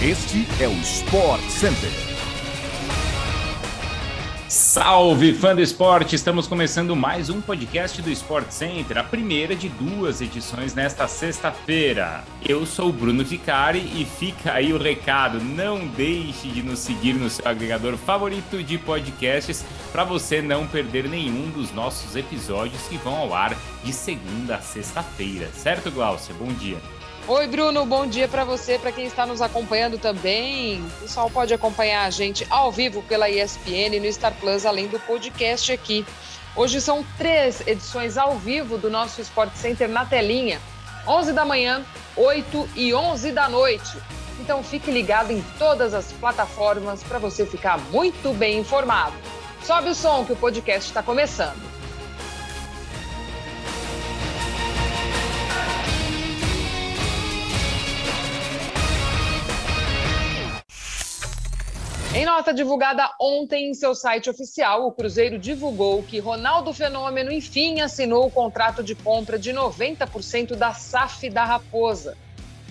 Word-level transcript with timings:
Este 0.00 0.46
é 0.62 0.68
o 0.68 0.72
Sport 0.74 1.42
Center. 1.48 1.90
Salve, 4.48 5.34
fã 5.34 5.56
do 5.56 5.60
esporte! 5.60 6.14
Estamos 6.14 6.46
começando 6.46 6.94
mais 6.94 7.28
um 7.28 7.40
podcast 7.40 8.00
do 8.00 8.08
Sport 8.12 8.48
Center, 8.52 8.96
a 8.96 9.02
primeira 9.02 9.56
de 9.56 9.68
duas 9.68 10.20
edições 10.20 10.72
nesta 10.72 11.08
sexta-feira. 11.08 12.22
Eu 12.48 12.64
sou 12.64 12.90
o 12.90 12.92
Bruno 12.92 13.24
Vicari 13.24 13.80
e 13.80 14.04
fica 14.04 14.52
aí 14.52 14.72
o 14.72 14.78
recado: 14.78 15.42
não 15.42 15.84
deixe 15.88 16.46
de 16.46 16.62
nos 16.62 16.78
seguir 16.78 17.14
no 17.14 17.28
seu 17.28 17.48
agregador 17.48 17.96
favorito 17.96 18.62
de 18.62 18.78
podcasts 18.78 19.64
para 19.90 20.04
você 20.04 20.40
não 20.40 20.64
perder 20.64 21.08
nenhum 21.08 21.50
dos 21.50 21.72
nossos 21.72 22.14
episódios 22.14 22.82
que 22.82 22.96
vão 22.98 23.16
ao 23.16 23.34
ar 23.34 23.56
de 23.82 23.92
segunda 23.92 24.54
a 24.54 24.60
sexta-feira. 24.60 25.48
Certo, 25.52 25.90
Glaucia? 25.90 26.32
Bom 26.38 26.52
dia. 26.52 26.78
Oi, 27.30 27.46
Bruno, 27.46 27.84
bom 27.84 28.06
dia 28.06 28.26
para 28.26 28.42
você, 28.42 28.78
para 28.78 28.90
quem 28.90 29.04
está 29.04 29.26
nos 29.26 29.42
acompanhando 29.42 29.98
também. 29.98 30.80
O 30.80 30.90
pessoal 31.02 31.28
pode 31.28 31.52
acompanhar 31.52 32.06
a 32.06 32.10
gente 32.10 32.46
ao 32.48 32.72
vivo 32.72 33.02
pela 33.02 33.28
ESPN 33.28 34.00
no 34.00 34.10
Star 34.10 34.32
Plus, 34.40 34.64
além 34.64 34.88
do 34.88 34.98
podcast 35.00 35.70
aqui. 35.70 36.06
Hoje 36.56 36.80
são 36.80 37.04
três 37.18 37.60
edições 37.66 38.16
ao 38.16 38.38
vivo 38.38 38.78
do 38.78 38.88
nosso 38.88 39.20
Sport 39.20 39.52
Center 39.56 39.90
na 39.90 40.06
telinha. 40.06 40.58
11 41.06 41.34
da 41.34 41.44
manhã, 41.44 41.84
8 42.16 42.66
e 42.74 42.94
11 42.94 43.30
da 43.30 43.46
noite. 43.46 43.98
Então 44.40 44.64
fique 44.64 44.90
ligado 44.90 45.30
em 45.30 45.44
todas 45.58 45.92
as 45.92 46.10
plataformas 46.12 47.02
para 47.02 47.18
você 47.18 47.44
ficar 47.44 47.78
muito 47.90 48.32
bem 48.32 48.58
informado. 48.58 49.12
Sobe 49.62 49.90
o 49.90 49.94
som 49.94 50.24
que 50.24 50.32
o 50.32 50.36
podcast 50.36 50.88
está 50.88 51.02
começando. 51.02 51.67
Em 62.14 62.24
nota 62.24 62.54
divulgada 62.54 63.10
ontem 63.20 63.68
em 63.68 63.74
seu 63.74 63.94
site 63.94 64.30
oficial, 64.30 64.86
o 64.86 64.92
Cruzeiro 64.92 65.38
divulgou 65.38 66.02
que 66.02 66.18
Ronaldo 66.18 66.72
Fenômeno 66.72 67.30
enfim 67.30 67.82
assinou 67.82 68.26
o 68.26 68.30
contrato 68.30 68.82
de 68.82 68.94
compra 68.94 69.38
de 69.38 69.52
90% 69.52 70.56
da 70.56 70.72
SAF 70.72 71.28
da 71.28 71.44
Raposa. 71.44 72.16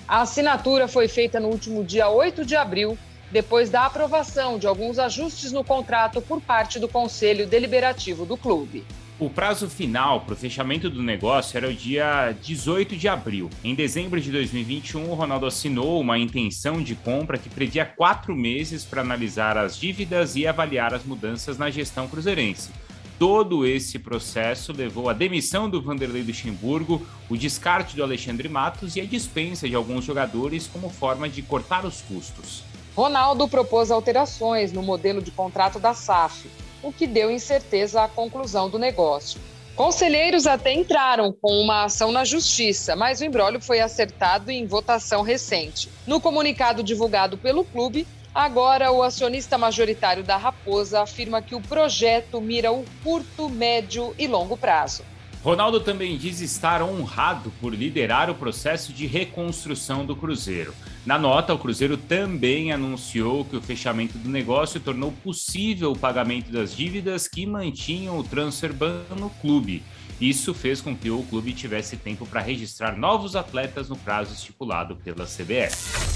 A 0.08 0.22
assinatura 0.22 0.88
foi 0.88 1.08
feita 1.08 1.40
no 1.40 1.50
último 1.50 1.84
dia 1.84 2.10
8 2.10 2.44
de 2.44 2.56
abril, 2.56 2.98
depois 3.30 3.70
da 3.70 3.86
aprovação 3.86 4.58
de 4.58 4.66
alguns 4.66 4.98
ajustes 4.98 5.52
no 5.52 5.64
contrato 5.64 6.20
por 6.20 6.42
parte 6.42 6.80
do 6.80 6.88
Conselho 6.88 7.46
Deliberativo 7.46 8.26
do 8.26 8.38
clube. 8.38 8.84
O 9.20 9.32
prazo 9.32 9.68
final 9.68 10.22
para 10.22 10.36
o 10.36 10.38
fechamento 10.38 10.92
do 10.92 11.02
negócio 11.02 11.58
era 11.58 11.68
o 11.68 11.74
dia 11.74 12.36
18 12.40 12.96
de 12.96 13.08
abril. 13.08 13.50
Em 13.64 13.74
dezembro 13.74 14.22
de 14.22 14.32
2021, 14.32 15.10
o 15.10 15.16
Ronaldo 15.16 15.48
assinou 15.48 16.00
uma 16.00 16.20
intenção 16.20 16.84
de 16.84 16.94
compra 16.94 17.40
que 17.40 17.50
previa 17.50 17.84
quatro 17.84 18.36
meses 18.36 18.86
para 18.86 19.02
analisar 19.02 19.58
as 19.58 19.76
dívidas 19.76 20.36
e 20.36 20.46
avaliar 20.46 20.94
as 20.94 21.04
mudanças 21.04 21.58
na 21.58 21.72
gestão 21.72 22.08
cruzeirense. 22.08 22.70
Todo 23.18 23.66
esse 23.66 23.98
processo 23.98 24.72
levou 24.72 25.10
à 25.10 25.14
demissão 25.14 25.68
do 25.68 25.82
Vanderlei 25.82 26.22
Luxemburgo, 26.22 27.04
o 27.28 27.36
descarte 27.36 27.96
do 27.96 28.04
Alexandre 28.04 28.48
Matos 28.48 28.96
e 28.96 29.02
a 29.02 29.06
dispensa 29.06 29.68
de 29.68 29.74
alguns 29.74 30.06
jogadores 30.06 30.68
como 30.68 30.92
forma 30.92 31.28
de 31.28 31.42
cortar 31.42 31.86
os 31.86 32.04
custos. 32.04 32.64
Ronaldo 32.96 33.48
propôs 33.48 33.90
alterações 33.90 34.72
no 34.72 34.84
modelo 34.84 35.24
de 35.24 35.32
contrato 35.32 35.80
da 35.80 35.96
SAF 35.96 36.48
o 36.82 36.92
que 36.92 37.08
deu 37.08 37.32
incerteza 37.32 38.04
à 38.04 38.08
conclusão 38.08 38.70
do 38.70 38.78
negócio. 38.80 39.40
Conselheiros 39.76 40.48
até 40.48 40.74
entraram 40.74 41.32
com 41.32 41.52
uma 41.62 41.84
ação 41.84 42.12
na 42.12 42.26
justiça, 42.26 42.96
mas 42.96 43.22
o 43.22 43.26
embrólio 43.26 43.62
foi 43.62 43.80
acertado 43.80 44.50
em 44.50 44.66
votação 44.66 45.22
recente. 45.22 45.88
No 46.08 46.20
comunicado 46.20 46.82
divulgado 46.82 47.38
pelo 47.38 47.64
clube, 47.64 48.08
agora 48.34 48.92
o 48.92 49.04
acionista 49.04 49.56
majoritário 49.56 50.24
da 50.24 50.36
Raposa 50.36 51.02
afirma 51.02 51.44
que 51.44 51.54
o 51.54 51.62
projeto 51.62 52.42
mira 52.42 52.72
o 52.72 52.84
curto, 53.04 53.50
médio 53.50 54.16
e 54.18 54.26
longo 54.26 54.58
prazo. 54.58 55.04
Ronaldo 55.48 55.80
também 55.80 56.18
diz 56.18 56.42
estar 56.42 56.82
honrado 56.82 57.54
por 57.62 57.74
liderar 57.74 58.30
o 58.30 58.36
processo 58.36 58.92
de 58.92 59.08
reconstrução 59.08 60.06
do 60.06 60.14
Cruzeiro. 60.14 60.74
Na 61.06 61.18
nota, 61.18 61.54
o 61.54 61.58
Cruzeiro 61.58 61.96
também 61.96 62.74
anunciou 62.74 63.46
que 63.46 63.56
o 63.56 63.62
fechamento 63.62 64.18
do 64.18 64.28
negócio 64.28 64.78
tornou 64.78 65.10
possível 65.10 65.94
o 65.94 65.98
pagamento 65.98 66.52
das 66.52 66.76
dívidas 66.76 67.30
que 67.30 67.46
mantinham 67.46 68.20
o 68.20 68.26
transfer 68.26 68.74
ban 68.74 69.04
no 69.18 69.30
clube. 69.30 69.84
Isso 70.20 70.54
fez 70.54 70.82
com 70.82 70.94
que 70.94 71.10
o 71.10 71.24
clube 71.24 71.54
tivesse 71.54 71.96
tempo 71.96 72.26
para 72.26 72.42
registrar 72.42 72.98
novos 72.98 73.34
atletas 73.34 73.88
no 73.88 73.96
prazo 73.96 74.34
estipulado 74.34 74.98
pela 74.98 75.24
CBF. 75.24 76.07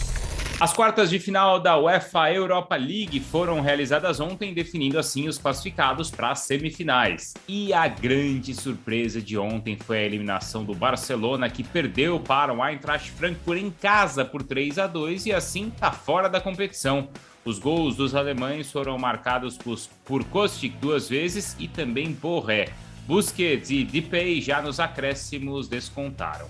As 0.62 0.72
quartas 0.74 1.10
de 1.10 1.18
final 1.18 1.60
da 1.60 1.76
UEFA 1.76 2.32
Europa 2.32 2.76
League 2.76 3.20
foram 3.20 3.62
realizadas 3.62 4.20
ontem, 4.20 4.54
definindo 4.54 5.00
assim 5.00 5.28
os 5.28 5.40
classificados 5.40 6.12
para 6.12 6.30
as 6.30 6.42
semifinais. 6.42 7.34
E 7.48 7.74
a 7.74 7.88
grande 7.88 8.54
surpresa 8.54 9.20
de 9.20 9.40
ontem 9.40 9.76
foi 9.76 9.98
a 9.98 10.04
eliminação 10.04 10.64
do 10.64 10.76
Barcelona, 10.76 11.50
que 11.50 11.64
perdeu 11.64 12.20
para 12.20 12.54
o 12.54 12.64
Eintracht 12.64 13.10
Frankfurt 13.10 13.60
em 13.60 13.72
casa 13.72 14.24
por 14.24 14.44
3 14.44 14.78
a 14.78 14.86
2 14.86 15.26
e 15.26 15.34
assim 15.34 15.70
está 15.70 15.92
fora 15.92 16.30
da 16.30 16.40
competição. 16.40 17.10
Os 17.44 17.58
gols 17.58 17.96
dos 17.96 18.14
alemães 18.14 18.72
foram 18.72 19.00
marcados 19.00 19.58
por, 20.06 20.24
Kostic 20.26 20.76
duas 20.80 21.10
vezes 21.10 21.56
e 21.58 21.68
também 21.68 22.12
Borré. 22.12 22.70
Busquets 23.08 23.72
e 23.72 23.84
Depay 23.84 24.40
já 24.40 24.62
nos 24.62 24.80
acréscimos 24.80 25.68
descontaram. 25.68 26.48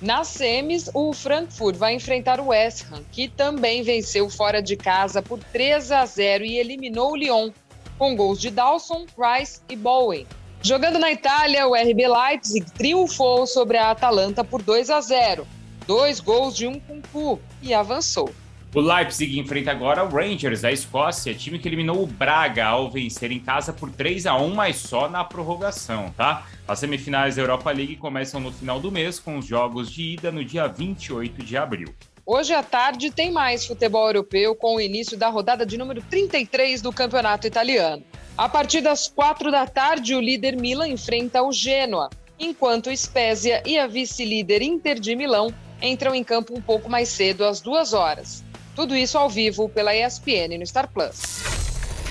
Nas 0.00 0.28
semis, 0.28 0.90
o 0.92 1.12
Frankfurt 1.14 1.76
vai 1.76 1.94
enfrentar 1.94 2.38
o 2.38 2.48
West 2.48 2.84
Ham, 2.92 3.02
que 3.10 3.28
também 3.28 3.82
venceu 3.82 4.28
fora 4.28 4.60
de 4.60 4.76
casa 4.76 5.22
por 5.22 5.38
3 5.38 5.90
a 5.90 6.04
0 6.04 6.44
e 6.44 6.58
eliminou 6.58 7.12
o 7.12 7.16
Lyon, 7.16 7.50
com 7.98 8.14
gols 8.14 8.38
de 8.38 8.50
Dawson, 8.50 9.06
Rice 9.18 9.60
e 9.68 9.74
Bowen. 9.74 10.26
Jogando 10.62 10.98
na 10.98 11.10
Itália, 11.10 11.66
o 11.66 11.74
RB 11.74 12.08
Leipzig 12.08 12.70
triunfou 12.72 13.46
sobre 13.46 13.78
a 13.78 13.90
Atalanta 13.90 14.44
por 14.44 14.60
2 14.60 14.90
a 14.90 15.00
0, 15.00 15.46
dois 15.86 16.20
gols 16.20 16.54
de 16.54 16.66
um 16.66 16.78
Kunku 16.78 17.40
e 17.62 17.72
avançou. 17.72 18.30
O 18.74 18.80
Leipzig 18.80 19.38
enfrenta 19.38 19.70
agora 19.70 20.04
o 20.04 20.08
Rangers 20.08 20.60
da 20.60 20.70
Escócia, 20.70 21.34
time 21.34 21.58
que 21.58 21.66
eliminou 21.66 22.02
o 22.02 22.06
Braga 22.06 22.66
ao 22.66 22.90
vencer 22.90 23.30
em 23.30 23.38
casa 23.38 23.72
por 23.72 23.90
3 23.90 24.26
a 24.26 24.36
1, 24.36 24.54
mas 24.54 24.76
só 24.76 25.08
na 25.08 25.24
prorrogação, 25.24 26.12
tá? 26.16 26.46
As 26.68 26.80
semifinais 26.80 27.36
da 27.36 27.42
Europa 27.42 27.70
League 27.70 27.96
começam 27.96 28.40
no 28.40 28.52
final 28.52 28.78
do 28.78 28.92
mês 28.92 29.18
com 29.18 29.38
os 29.38 29.46
jogos 29.46 29.90
de 29.90 30.14
ida 30.14 30.30
no 30.30 30.44
dia 30.44 30.66
28 30.66 31.42
de 31.42 31.56
abril. 31.56 31.94
Hoje 32.26 32.52
à 32.52 32.62
tarde 32.62 33.10
tem 33.10 33.30
mais 33.30 33.64
futebol 33.64 34.06
europeu 34.08 34.54
com 34.54 34.76
o 34.76 34.80
início 34.80 35.16
da 35.16 35.28
rodada 35.28 35.64
de 35.64 35.78
número 35.78 36.02
33 36.02 36.82
do 36.82 36.92
Campeonato 36.92 37.46
Italiano. 37.46 38.02
A 38.36 38.48
partir 38.48 38.82
das 38.82 39.06
quatro 39.08 39.50
da 39.50 39.64
tarde, 39.66 40.14
o 40.14 40.20
líder 40.20 40.56
Milan 40.56 40.88
enfrenta 40.88 41.42
o 41.42 41.52
Genoa, 41.52 42.10
enquanto 42.38 42.94
Spezia 42.94 43.62
e 43.64 43.78
a 43.78 43.86
vice-líder 43.86 44.60
Inter 44.60 45.00
de 45.00 45.14
Milão 45.16 45.54
entram 45.80 46.14
em 46.14 46.24
campo 46.24 46.56
um 46.56 46.60
pouco 46.60 46.90
mais 46.90 47.08
cedo, 47.08 47.44
às 47.44 47.60
duas 47.60 47.92
horas. 47.92 48.44
Tudo 48.76 48.94
isso 48.94 49.16
ao 49.16 49.30
vivo 49.30 49.70
pela 49.70 49.96
ESPN 49.96 50.58
no 50.58 50.66
Star 50.66 50.86
Plus. 50.86 51.42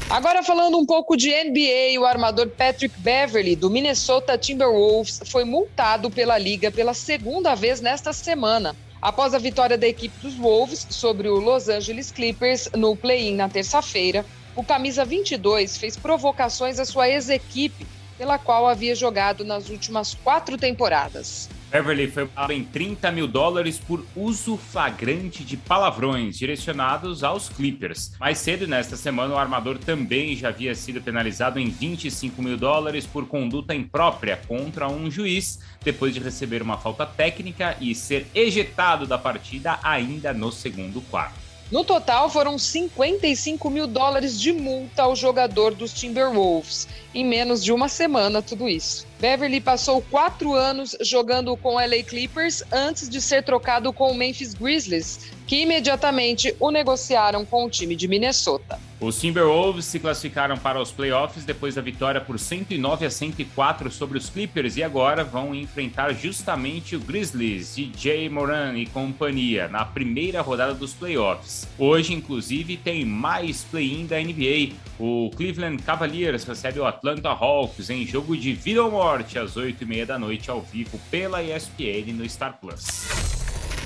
Agora 0.09 0.41
falando 0.41 0.79
um 0.79 0.85
pouco 0.85 1.15
de 1.15 1.29
NBA, 1.29 1.99
o 1.99 2.05
armador 2.05 2.49
Patrick 2.49 2.99
Beverly 2.99 3.55
do 3.55 3.69
Minnesota 3.69 4.35
Timberwolves 4.35 5.21
foi 5.27 5.43
multado 5.43 6.09
pela 6.09 6.39
liga 6.39 6.71
pela 6.71 6.95
segunda 6.95 7.53
vez 7.53 7.81
nesta 7.81 8.11
semana. 8.11 8.75
Após 8.99 9.35
a 9.35 9.37
vitória 9.37 9.77
da 9.77 9.87
equipe 9.87 10.17
dos 10.19 10.33
Wolves 10.33 10.87
sobre 10.89 11.29
o 11.29 11.35
Los 11.35 11.69
Angeles 11.69 12.09
Clippers 12.09 12.67
no 12.75 12.95
play-in 12.95 13.35
na 13.35 13.47
terça-feira, 13.47 14.25
o 14.55 14.63
camisa 14.63 15.05
22 15.05 15.77
fez 15.77 15.95
provocações 15.95 16.79
à 16.79 16.85
sua 16.85 17.07
ex-equipe, 17.07 17.85
pela 18.17 18.39
qual 18.39 18.67
havia 18.67 18.95
jogado 18.95 19.45
nas 19.45 19.69
últimas 19.69 20.15
quatro 20.15 20.57
temporadas. 20.57 21.47
Beverly 21.75 22.07
foi 22.07 22.23
multado 22.23 22.53
em 22.53 22.63
30 22.63 23.11
mil 23.11 23.27
dólares 23.27 23.77
por 23.77 24.05
uso 24.15 24.55
flagrante 24.55 25.43
de 25.43 25.57
palavrões 25.57 26.37
direcionados 26.37 27.21
aos 27.21 27.49
Clippers. 27.49 28.13
Mais 28.17 28.37
cedo 28.37 28.65
nesta 28.65 28.95
semana, 28.95 29.33
o 29.33 29.37
armador 29.37 29.77
também 29.77 30.37
já 30.37 30.47
havia 30.47 30.73
sido 30.73 31.01
penalizado 31.01 31.59
em 31.59 31.69
25 31.69 32.41
mil 32.41 32.55
dólares 32.55 33.05
por 33.05 33.27
conduta 33.27 33.75
imprópria 33.75 34.39
contra 34.47 34.87
um 34.87 35.11
juiz, 35.11 35.59
depois 35.83 36.13
de 36.13 36.21
receber 36.21 36.61
uma 36.61 36.77
falta 36.77 37.05
técnica 37.05 37.75
e 37.81 37.93
ser 37.93 38.25
ejetado 38.33 39.05
da 39.05 39.17
partida 39.17 39.77
ainda 39.83 40.33
no 40.33 40.53
segundo 40.53 41.01
quarto. 41.01 41.43
No 41.69 41.83
total, 41.83 42.29
foram 42.29 42.57
55 42.57 43.69
mil 43.69 43.87
dólares 43.87 44.39
de 44.39 44.53
multa 44.53 45.01
ao 45.01 45.15
jogador 45.15 45.73
dos 45.73 45.91
Timberwolves, 45.91 46.87
em 47.13 47.25
menos 47.25 47.63
de 47.63 47.73
uma 47.73 47.89
semana, 47.89 48.41
tudo 48.41 48.69
isso. 48.69 49.05
Beverly 49.19 49.61
passou 49.61 50.01
quatro 50.01 50.53
anos 50.53 50.95
jogando 51.01 51.55
com 51.57 51.75
LA 51.75 52.03
Clippers 52.05 52.63
antes 52.71 53.09
de 53.09 53.21
ser 53.21 53.43
trocado 53.43 53.93
com 53.93 54.11
o 54.11 54.15
Memphis 54.15 54.53
Grizzlies, 54.53 55.31
que 55.47 55.61
imediatamente 55.61 56.55
o 56.59 56.71
negociaram 56.71 57.45
com 57.45 57.65
o 57.65 57.69
time 57.69 57.95
de 57.95 58.07
Minnesota. 58.07 58.79
Os 58.99 59.19
Timberwolves 59.19 59.85
se 59.85 59.99
classificaram 59.99 60.57
para 60.57 60.81
os 60.81 60.89
playoffs 60.89 61.43
depois 61.43 61.75
da 61.75 61.81
vitória 61.81 62.21
por 62.21 62.39
109 62.39 63.05
a 63.05 63.09
104 63.09 63.91
sobre 63.91 64.17
os 64.17 64.29
Clippers 64.29 64.77
e 64.77 64.83
agora 64.83 65.21
vão 65.21 65.53
enfrentar 65.53 66.13
justamente 66.13 66.95
o 66.95 66.99
Grizzlies 66.99 67.75
Jay 67.97 68.29
Moran 68.29 68.77
e 68.77 68.85
companhia 68.85 69.67
na 69.67 69.83
primeira 69.83 70.41
rodada 70.41 70.73
dos 70.73 70.93
playoffs. 70.93 71.67
Hoje, 71.77 72.13
inclusive, 72.13 72.77
tem 72.77 73.03
mais 73.03 73.63
play-in 73.63 74.05
da 74.05 74.17
NBA. 74.17 74.73
O 74.97 75.29
Cleveland 75.35 75.83
Cavaliers 75.83 76.45
recebe 76.45 76.79
o 76.79 76.85
Atlanta 76.85 77.29
Hawks 77.29 77.89
em 77.89 78.07
jogo 78.07 78.37
de 78.37 78.53
vida 78.53 78.81
ou 78.81 78.91
morte 79.05 79.37
às 79.37 79.55
8h30 79.55 80.03
da 80.03 80.17
noite 80.17 80.49
ao 80.49 80.59
vivo 80.59 80.99
pela 81.11 81.43
ESPN 81.43 82.11
no 82.11 82.27
Star 82.27 82.59
Plus. 82.59 83.07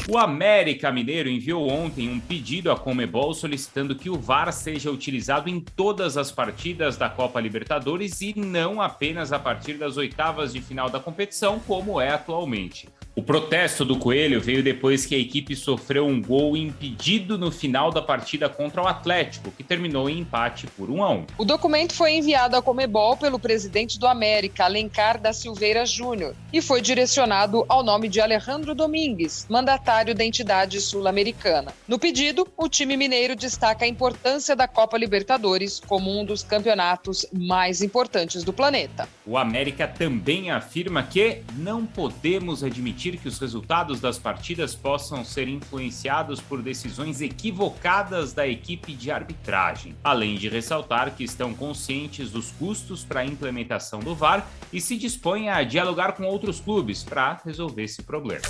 O 0.07 0.17
América 0.17 0.93
Mineiro 0.93 1.27
enviou 1.27 1.69
ontem 1.69 2.07
um 2.07 2.21
pedido 2.21 2.71
à 2.71 2.79
Comebol 2.79 3.33
solicitando 3.33 3.95
que 3.95 4.09
o 4.09 4.17
VAR 4.17 4.53
seja 4.53 4.89
utilizado 4.89 5.49
em 5.49 5.59
todas 5.59 6.15
as 6.15 6.31
partidas 6.31 6.95
da 6.95 7.09
Copa 7.09 7.41
Libertadores 7.41 8.21
e 8.21 8.33
não 8.33 8.81
apenas 8.81 9.33
a 9.33 9.37
partir 9.37 9.73
das 9.73 9.97
oitavas 9.97 10.53
de 10.53 10.61
final 10.61 10.89
da 10.89 11.01
competição, 11.01 11.59
como 11.59 11.99
é 11.99 12.11
atualmente. 12.11 12.87
O 13.19 13.21
protesto 13.21 13.83
do 13.83 13.97
Coelho 13.97 14.39
veio 14.39 14.63
depois 14.63 15.05
que 15.05 15.13
a 15.13 15.17
equipe 15.17 15.53
sofreu 15.53 16.07
um 16.07 16.21
gol 16.21 16.55
impedido 16.55 17.37
no 17.37 17.51
final 17.51 17.91
da 17.91 18.01
partida 18.01 18.47
contra 18.47 18.81
o 18.81 18.87
Atlético, 18.87 19.51
que 19.51 19.61
terminou 19.61 20.09
em 20.09 20.19
empate 20.19 20.65
por 20.67 20.89
1 20.89 21.03
a 21.03 21.11
1. 21.11 21.25
O 21.37 21.43
documento 21.43 21.93
foi 21.93 22.13
enviado 22.13 22.55
à 22.55 22.61
Comebol 22.61 23.17
pelo 23.17 23.37
presidente 23.37 23.99
do 23.99 24.07
América, 24.07 24.63
Alencar 24.63 25.19
da 25.19 25.33
Silveira 25.33 25.85
Júnior, 25.85 26.33
e 26.53 26.61
foi 26.61 26.81
direcionado 26.81 27.65
ao 27.67 27.83
nome 27.83 28.07
de 28.07 28.21
Alejandro 28.21 28.73
Domingues, 28.73 29.45
mandatário 29.49 30.15
da 30.15 30.23
entidade 30.23 30.79
sul-americana. 30.79 31.73
No 31.89 31.99
pedido, 31.99 32.47
o 32.55 32.69
time 32.69 32.95
mineiro 32.95 33.35
destaca 33.35 33.83
a 33.83 33.87
importância 33.89 34.55
da 34.55 34.65
Copa 34.65 34.97
Libertadores 34.97 35.81
como 35.85 36.09
um 36.17 36.23
dos 36.23 36.41
campeonatos 36.41 37.25
mais 37.33 37.81
importantes 37.81 38.45
do 38.45 38.53
planeta. 38.53 39.09
O 39.25 39.37
América 39.37 39.85
também 39.85 40.51
afirma 40.51 41.03
que 41.03 41.41
não 41.57 41.85
podemos 41.85 42.63
admitir 42.63 43.08
permitir 43.09 43.17
que 43.17 43.27
os 43.27 43.39
resultados 43.39 43.99
das 43.99 44.17
partidas 44.19 44.75
possam 44.75 45.25
ser 45.25 45.47
influenciados 45.47 46.39
por 46.39 46.61
decisões 46.61 47.21
equivocadas 47.21 48.33
da 48.33 48.47
equipe 48.47 48.93
de 48.93 49.09
arbitragem, 49.09 49.95
além 50.03 50.35
de 50.35 50.47
ressaltar 50.47 51.15
que 51.15 51.23
estão 51.23 51.53
conscientes 51.53 52.29
dos 52.29 52.51
custos 52.51 53.03
para 53.03 53.21
a 53.21 53.25
implementação 53.25 53.99
do 53.99 54.13
VAR 54.13 54.47
e 54.71 54.79
se 54.79 54.97
dispõem 54.97 55.49
a 55.49 55.63
dialogar 55.63 56.13
com 56.13 56.23
outros 56.23 56.59
clubes 56.59 57.03
para 57.03 57.39
resolver 57.43 57.83
esse 57.83 58.03
problema. 58.03 58.43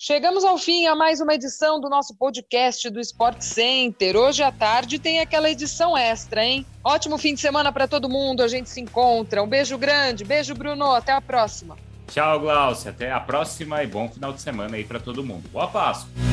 Chegamos 0.00 0.44
ao 0.44 0.58
fim 0.58 0.86
a 0.86 0.96
mais 0.96 1.20
uma 1.20 1.34
edição 1.34 1.80
do 1.80 1.88
nosso 1.88 2.16
podcast 2.16 2.90
do 2.90 2.98
Sport 2.98 3.40
Center. 3.40 4.16
Hoje 4.16 4.42
à 4.42 4.50
tarde 4.50 4.98
tem 4.98 5.20
aquela 5.20 5.48
edição 5.48 5.96
extra, 5.96 6.44
hein? 6.44 6.66
Ótimo 6.82 7.16
fim 7.16 7.34
de 7.34 7.40
semana 7.40 7.70
para 7.70 7.86
todo 7.86 8.08
mundo. 8.08 8.42
A 8.42 8.48
gente 8.48 8.68
se 8.68 8.80
encontra. 8.80 9.40
Um 9.40 9.46
beijo 9.46 9.78
grande. 9.78 10.24
Beijo, 10.24 10.54
Bruno. 10.54 10.90
Até 10.90 11.12
a 11.12 11.20
próxima. 11.20 11.76
Tchau, 12.12 12.40
Glaucia. 12.40 12.90
Até 12.90 13.10
a 13.10 13.18
próxima 13.18 13.82
e 13.82 13.86
bom 13.86 14.06
final 14.06 14.34
de 14.34 14.42
semana 14.42 14.76
aí 14.76 14.84
para 14.84 15.00
todo 15.00 15.24
mundo. 15.24 15.48
Boa 15.50 15.66
Páscoa! 15.66 16.31